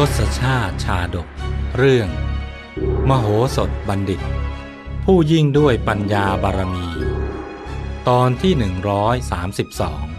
[0.00, 1.28] ทศชาติชาดก
[1.76, 2.08] เรื่อง
[3.08, 3.26] มโห
[3.56, 4.20] สถบัณฑิต
[5.04, 6.86] ผู้ยิ่งด้วยปัญญาบารมี
[8.08, 10.16] ตอนที่ 132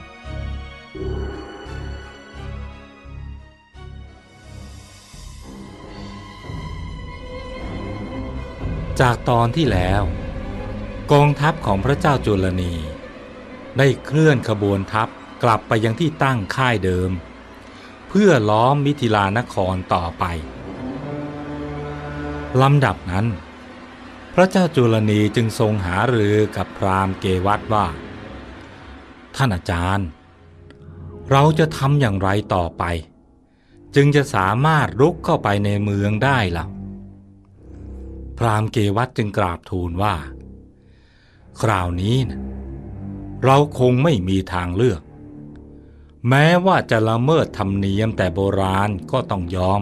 [9.00, 10.04] จากตอนที่แล้ว
[11.14, 12.74] กองทัพของพระเจ้าจุลนี
[13.78, 15.08] ได้เคลื่อนขบวนทัพ
[15.44, 17.12] กลับไปยังที่ตั้งค่ายเดิม
[18.10, 20.24] เพื่อล้อมมิถิลานครต่อไป
[22.62, 23.28] ลำดับนั้น
[24.34, 27.86] พระเจ้าจุลนีจึงทรงหารือกับพราหมณ์เกวัตว่า
[29.36, 30.08] ท่านอาจารย์
[31.32, 32.84] เราจะทำอย่างไรต่อไป
[33.96, 36.66] จึงจะสามารถรุกเข้าไปในเมืองได้ล่ะ
[38.38, 40.16] พราหมณ์เกวัตจึงกราบทูลว่า
[41.62, 42.40] คราวนี้นะ
[43.44, 45.02] เราคงไม่มีทางเลือก
[46.30, 49.82] แม้ว่าจะละเมิดธรรมเนียมแต่โบราณก็ต้องยอม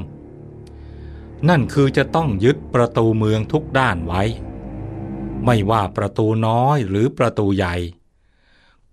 [1.50, 4.24] นั่นคือจะต้องยึดประตูเมืองทุกด้านไว้
[5.46, 7.76] ไม่ว่าประตูน้อยหรือประตูใหญ่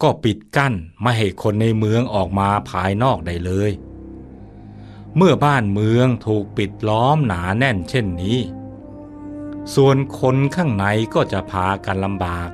[0.02, 3.70] ก็ปิดกั้นไม่ให้คนในเมืองออกมาภายนอกได้เลย
[5.16, 8.38] เมื่อบ้านเมืองถูกปิดล้อมหนาแน่นเช่นนี้
[9.74, 12.50] ส่วนคนข้างในก็จะพากันลำบาก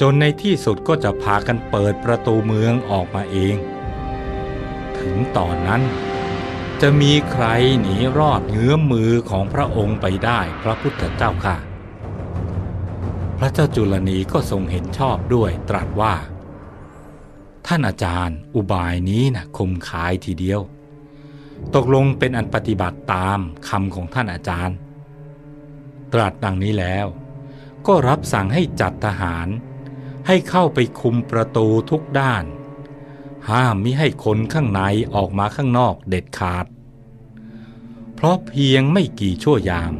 [0.00, 3.56] จนในที่สุดก็จะพากันเปิดประตูเมืองออกมาเอง
[4.98, 5.82] ถึงตอนนั้น
[6.80, 7.46] จะมีใคร
[7.80, 11.56] หนีรอดเงื้อมมือของพระองค์ไปได้พระพุทธเจ้าค่ะ
[13.38, 16.14] พระเจ้าจุลนีก็ทรงเห็นชอบด้วยตรัสว่า
[17.66, 20.60] ท่านอาจารย์อุบายนี้นะคมขายทีเดียว
[21.74, 24.76] ตกลงเป็นอันปฏิบัติตามคำของท่านอาจารย์
[26.12, 27.06] ตรัสดังนี้แล้ว
[27.86, 29.48] ก็รับสั่งให้จัดทหาร
[30.26, 32.44] ให้เข้าไปคุมประตูทุกด้าน
[33.50, 34.80] ห้ามมิให้คนข้างใน
[35.14, 36.66] ออกมาข้างนอกเด็ดขาด
[38.14, 39.94] เพราะเพียงไม่กี่ชั่วยาม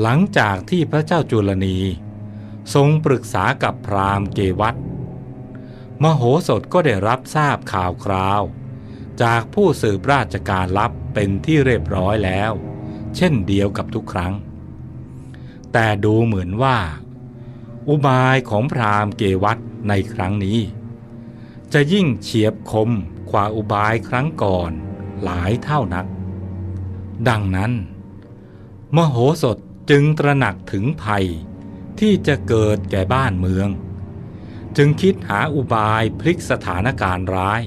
[0.00, 1.78] หลังจากที่พระเจ้าจุลนี
[2.74, 4.76] ทรงปรึกษากับพราหมณ์เกวัต
[6.02, 8.42] มโหสถก็ได้รับทราบข่าวคราว
[9.22, 12.52] จากผู้สืบราชการลับเป็นที่เรียบร้อยแล้ว
[13.16, 14.34] เช่นเดียวกับทุกครั้ง
[15.72, 16.78] แต่ดูเหมือนว่า
[17.88, 20.58] อุบายของพราหมณ์เกวัตในครั้งนี้
[21.72, 22.90] จะยิ่งเฉียบคม
[23.30, 24.72] กว่าอุบายครั้งก่อน
[25.22, 26.06] หลายเท่านัก
[27.28, 27.72] ดังนั้น
[28.96, 29.58] มโหสถ
[29.90, 31.26] จึงตระหนักถึงภัย
[32.00, 33.68] ที่จะเกิดแก่บ้านเมือง
[34.76, 37.62] จึงคิดหาอุบายพลิกสถานการณ์ร้าย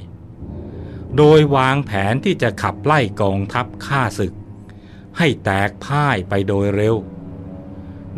[1.17, 4.33] โดยวางแผนที่จะขับไล่กองทัพฆ่าศึก
[5.17, 6.95] ให้แตกพ่ายไปโดยเร็ว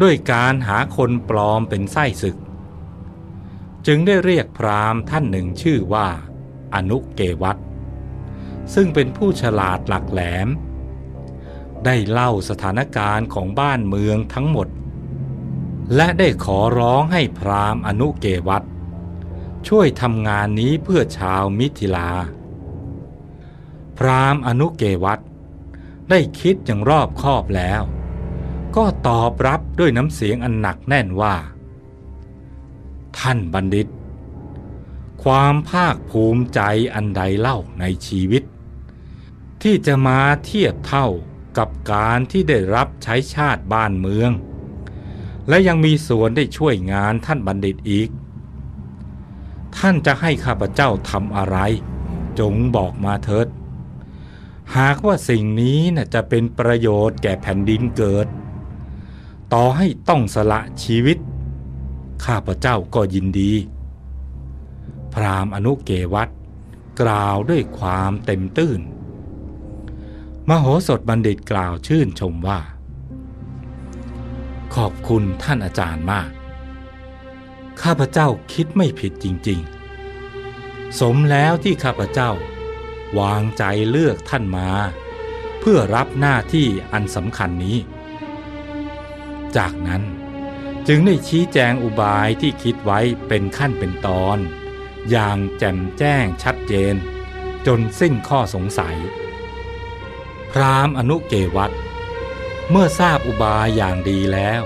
[0.01, 2.37] ด้วยการหาคนปลอมเป็นไส้ศึก
[3.87, 6.07] จึงได้เรียกพราหมณ์ท่านหนึ่งชื่อว่า
[6.75, 7.57] อนุเกวัต
[8.73, 10.47] ซึ่งเป็นผู้ฉลาดหลักแหลม
[11.85, 14.67] ได้เล่าสถานการณ์ของบ้านเมืองทั้งหมด
[15.95, 18.63] และได้ขอร้องให้พราหมณ์อนุเกวัต
[19.67, 22.09] ช่วยทำงานนี้เพื่อชาวมิถิลา
[23.97, 25.19] พราหมณ์อนุเกวัต
[26.09, 27.81] ได้คิดอย่างรอบคอบแล้ว
[28.75, 31.35] ก็ตอบรับด้วยน้ำเสียงอันหนักแน่นว่า
[33.19, 33.87] ท่านบัณฑิต
[35.23, 36.61] ความภาคภูมิใจ
[36.93, 38.43] อันใดเล่าในชีวิต
[39.63, 41.07] ที่จะมาเทียบเท่า
[41.57, 44.31] กับการที่ได้รับใช้ชาติบ้านเมือง
[45.49, 48.09] และยังมีส่วนได้ช่วยงานท่านบัณฑิตอีก
[49.77, 51.57] ท่านจะให้ข้าพเจ้าทำอะไร
[52.39, 53.47] จงบอกมาเถิด
[54.77, 58.27] หากว่าสิ่งนี้นะจะเป็นประโยชน์แก่แผ่นดินเกิด
[59.53, 61.17] ต่อให้ต้องสละชีวิต
[62.25, 63.51] ข้าพเจ้าก็ยินดี
[65.13, 66.29] พราหมณ์อนุเกวัต
[67.01, 68.81] กล่าวด้วยความเต็มตื้น
[70.49, 72.59] มโหสถบัณฑิตกล่าวชื่นชมว่า
[74.75, 76.29] ขอบคุณท่านอาจารย์มาก
[77.81, 79.59] ข้าพเจ้าคิดไม่ผิดจริง
[80.29, 82.31] ๆ สมแล้วที่ข้าพเจ้า
[83.19, 84.69] วางใจเลือกท่านมา
[85.59, 87.77] เพื่อรับหน้าที่อันสำคัญนี้
[89.57, 90.03] จากนั้น
[90.87, 94.37] จึงได้ชี้แจงอุบายที่คิดไว้เป็นขั้นเป็นตอน
[95.09, 96.95] อย่างแจ่มแจ้งชัดเจน
[97.67, 98.97] จนสิ้นข้อสงสัย
[100.51, 101.71] พรามอนุเกวัต
[102.69, 104.61] เมื่อทราบอุบายอย่างดีแล้ว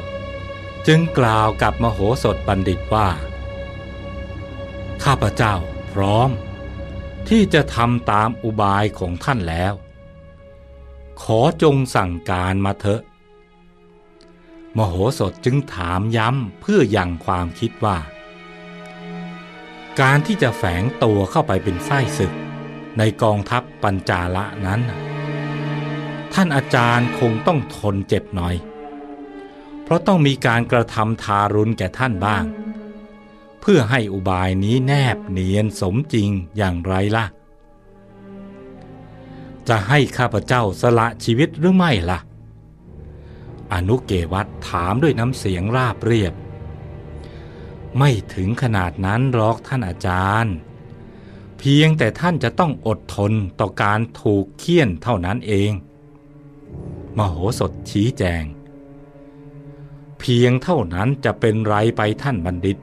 [0.88, 3.10] จึงกล่าวกับมโหสถบัณฑิตว่า
[5.04, 5.56] ข้าพเจ้า
[5.92, 6.30] พร้อม
[7.30, 9.74] ที่จะทำตามอุบายของท่านแล้ว
[11.22, 13.02] ขอจงสั่งการมาเถอะ
[14.78, 17.98] มโหสถจึงถามย้ำเพื่อยังความคิดว่า
[20.02, 22.34] การที่จะแฝงตัวเข้าไปเป็นไส้ศึก
[22.98, 24.82] ในกองทัพปัญจาละนั้น
[26.34, 28.56] ท่านอาจารย์คงต้องทนเจ็บหน่อย
[29.84, 32.44] เพราะต้องมีการกระทำทารุณแก่ท่านบ้าง
[33.62, 37.26] เพื่อให้อุบายนี้แนบเนียนสมจริงอย่างไรล่ะ
[39.68, 42.20] จะให้ข้าพเจ้าสละชีวิตหรือไม่ล่ะ
[43.74, 46.34] อนุเกวัตถามด้วยน้ำเสียงราบเรียบ
[47.98, 50.56] ไม่ถึงขนาดนั้นหรอกท่านอาจารย์
[51.60, 55.72] เพียงแต่ท่านจะต้องอดทนต่อการถูกเคี่ยนเท่านั้นเอง
[57.18, 58.44] มโหสถชี้แจง
[60.20, 62.78] เพียงเท่านั้นจะเป็นไรไปท่านบัณฑิต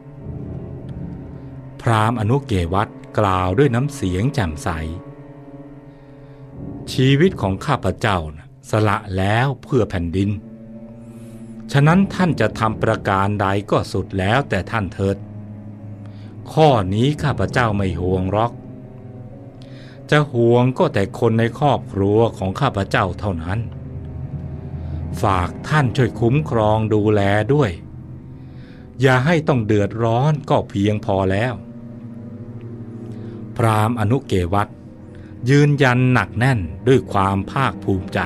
[1.80, 2.88] พรามอนุเกวัต
[3.18, 4.68] กล่าวด้วยน้ำเสียงแจ่มใส
[6.92, 10.30] ชีวิตของข้าพเจ้านะสละแล้วเพื่อแผ่นดิน
[11.72, 15.16] ฉะนั้นท่านจะทำประการใดก็สุดแล้วแต่ท่านเถิด
[16.52, 18.52] ข้อนี้ข้าพเจ้าไม่ห่วงหรอก
[20.10, 23.60] จะห่วงก็แต่คนในครอบครัวของข้าพเจ้าเท่านั้น
[25.22, 27.20] ฝากท่านช่วยคุ้มครองดูแล
[27.54, 27.70] ด้วย
[29.00, 31.54] อย่าให้ต้องเดือดร้อนก็เพียงพอแล้ว
[33.56, 34.68] พรามอนุเกวัต
[35.50, 38.20] ยืนยันหนักแน่นด้วยความภาคภูมิใจ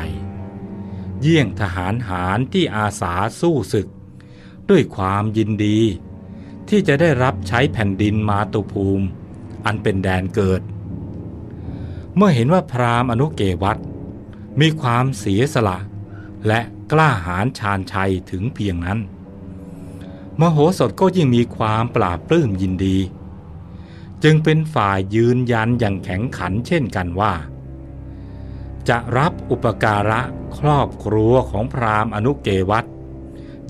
[1.21, 3.89] เยี่ยงทหารหารที่อาสาสู้ศึก
[4.71, 5.79] ด้วยความยินดี
[6.69, 9.07] ที่จะได้รับใช้แผ่นดินมาตุภูมิ
[9.67, 10.63] อันเป็นแดนเกิด
[12.17, 13.79] เมื่อเห็นว่าพราหมณ์อนุเกวัต
[14.61, 15.79] มีความเสียสละ
[16.47, 16.61] และ
[16.93, 18.99] กล้าหาญชาญชัยถึงเพียงนั้น
[20.41, 22.99] มโหสถก็ยิ่งมีความปราบปลื้มยินดี
[24.23, 27.33] จึงเป็นฝ่ายยืนยันอย่างแข็งขันเช่นกันว่า
[28.89, 30.21] จะรับอุปการะ
[30.59, 32.85] ครอบครัวของพราหมณ์อนุเกวัต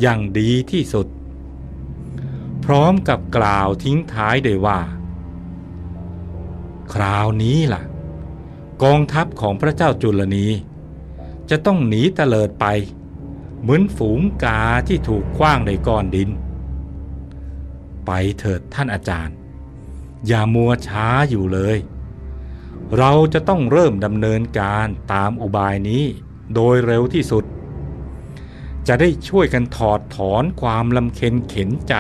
[0.01, 1.07] อย่างดีที่สุด
[2.65, 4.81] พร้อมกับกล่าวทิ้งท้ายด้วยว่า
[6.95, 7.83] คราวนี้ล่ะ
[8.83, 10.47] กองทัพของพระเจ้าจุลนี
[11.51, 12.67] จะต้องหนีเตลิดไป
[13.61, 16.31] เหมือนฝูงกาที่ถูกคว้างในก้อนดิน
[18.07, 19.37] ไปเถิดท่านอาจารย์
[20.27, 21.79] อย่ามัวช้าอยู่เลย
[22.97, 26.05] เราจะต้องเริ่มดำเนินการตามอุบายนี้
[26.55, 27.45] โดยเร็วที่สุด
[28.87, 31.95] จะได้ช่วยกันถอดถอนความลำเค็นเข็นใจ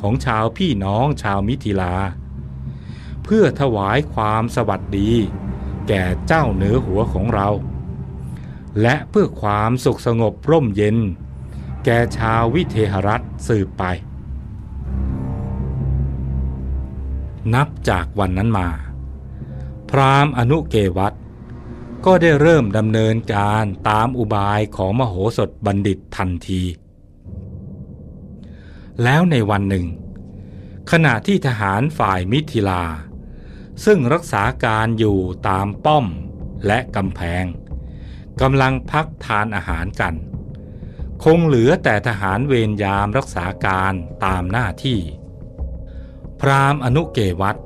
[0.00, 1.94] ของชาวพี่น้องชาวมิถิลา
[3.24, 5.10] เพื่อถวายความสวัสดี
[5.88, 7.48] แก่เจ้าเหนือหัวของเรา
[8.82, 10.96] และเพื่อความสุขสงบร่มเย็น
[11.84, 13.84] แก่ชาววิเทหรัฐสืบไป
[17.54, 18.68] นับจากวันนั้นมา
[19.90, 21.14] พราหมณ์อนุเกวัต
[22.06, 26.62] ก็ได้เริ่มดำเนินการตามอุบายของมโหสถบัณฑิตทันที
[29.02, 29.86] แล้วในวันหนึ่ง
[30.90, 32.84] ขณะที่ทหารฝ่ายมิถิลา
[33.84, 35.18] ซึ่งรักษาการอยู่
[35.48, 36.06] ตามป้อม
[36.66, 37.44] และกำแพง
[38.40, 40.14] กำลังพักทานอาหารกัน
[41.24, 43.94] คงเหลือแต่ทหารเวรยามรักษาการ
[44.24, 45.00] ตามหน้าที่
[46.40, 47.56] พรามอนุเกวัต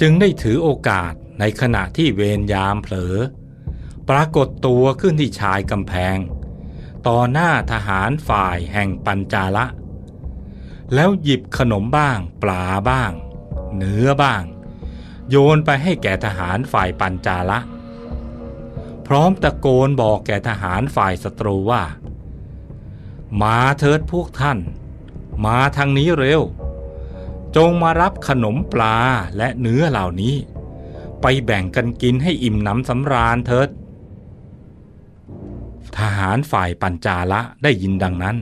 [0.00, 3.16] จึงได้ถือโอกาส ในขณะที่เวรยามเผลอ
[4.08, 6.16] ปรากฏตัวขึ้นที่ชายกำแพง
[7.06, 9.66] ต่อหน้าทหารฝ่ายแห่งปัญจาละ
[10.94, 13.12] แล้วหยิบขนมบ้าง ปลาบ้าง
[13.76, 14.42] เนื้อบ้าง
[15.30, 17.58] โยนไปให้แก่ทหารฝ่ายปัญจาละ
[19.06, 21.82] พร้อมตะโกนบอกแก่ทหารฝ่ายศัตรูว่า
[23.42, 24.58] มาเถิดพวกท่าน
[25.46, 26.40] มาทางนี้เร็ว
[27.56, 28.96] จงมารับขนมปลา
[29.36, 30.36] และเนื้อเหล่านี้
[31.22, 33.68] ไปแบ่งกันกินให้อิ่มหนำสำราญเถิด
[35.96, 38.36] ทหารฝ่ายปัญจาละได้ยินดังนั้น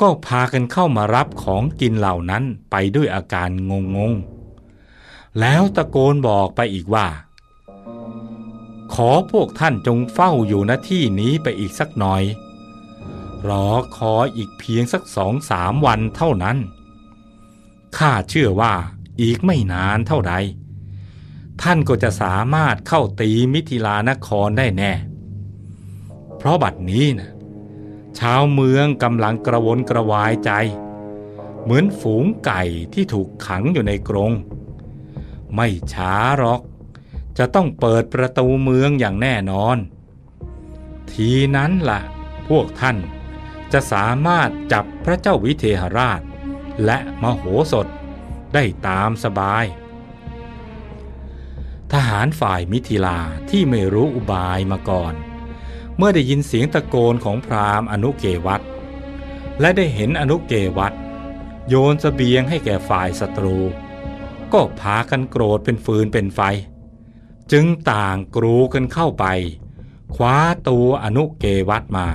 [0.00, 7.06] ก็พากันเข้ามารับของกินเหล่านั้นไปด้วยอาการงงงๆแล้วตะโกนบอกไปอีกว่า
[8.94, 12.22] ขอพวกท่านจงเฝ้าอยู่ณที่นี้ไปอีกสักหน่อย
[13.48, 16.56] รอคอยอีกเพียงสักสองสามวันเท่านั้น
[17.98, 18.74] ข้าเชื่อว่า
[19.22, 20.34] อีกไม่นานเท่าใด
[21.62, 24.92] ท่านก็จะสามารถเข้าตีมิถิลานครได้แน่
[26.36, 27.30] เพราะบัดนี้นะ
[28.18, 30.50] ชาวเมืองกำลังกระวนกระวายใจ
[31.62, 32.62] เหมือนฝูงไก่
[32.94, 34.32] ที่ถูกขังอยู่ในกรง
[35.54, 36.60] ไม่ช้าหรอก
[37.38, 39.76] จะต้องเปิดประตูเมืองอย่างแน่นอน
[41.12, 42.00] ทีนั้นละ่ะ
[42.48, 42.96] พวกท่าน
[43.72, 46.20] จะสามารถจับพระเจ้าวิเทหราช
[46.84, 47.86] และมโหสถ
[48.54, 49.64] ได้ตามสบาย
[51.92, 53.18] ทหารฝ่ายมิถิลา
[53.50, 55.14] ที่ไม่รู้อุบายมาก่อน
[55.96, 58.62] เมื่อได้ยินเสียงตะโกนของพราหมณ์อนุเกวัต
[59.60, 60.92] และได้เห็นอนุเกวัต
[61.68, 63.56] โยนสเสบียงให้แก่ฝ่ายศัตรู
[64.52, 66.40] ก็พากันโกรธเป็นฟืนเป็นไฟ
[67.52, 69.24] จึงต่างกรูกันเข้าไป
[70.14, 70.36] คว้า
[70.68, 72.08] ตัวอนุเกวัตมา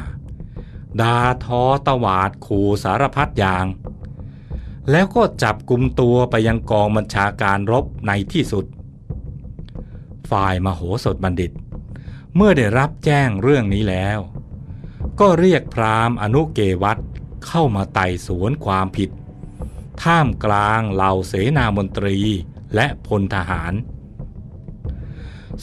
[1.01, 3.66] ดาทอตวาดขู่สารพัดอย่าง
[4.92, 8.66] แล้วก็จับกลุ่มตัวไปยังกองบัญชาการรบในที่สุด
[10.32, 11.52] ฝ่ายมโหสถบัณฑิต
[12.36, 14.20] เมื่อได้รับแจ้งเรื่องนี้แล้ว
[15.20, 16.98] ก็เรียกพราหมณ์อนุเกวัต
[17.48, 19.10] เข้ามาไต่สวนความผิด
[20.04, 22.18] ท่ามกลางเหล่าเสนามนตรี
[22.76, 23.74] และพลทหาร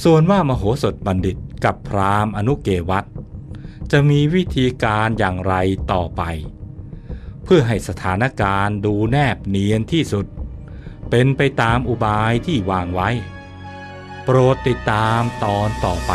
[0.03, 3.05] ส่วนว่ามโหสถบัณฑิตกับพราหมณ์อนุเกวัต
[3.93, 5.55] จะมีวิธีการอย่างไร
[5.93, 6.23] ต่อไป
[7.45, 10.27] เพื่อให้สถานการณ์ดูแนบเนียนที่สุด
[11.11, 13.11] เป็นไปตามอุบายที่วางไว้
[14.31, 16.13] โปรดติดตามตอนต่อไป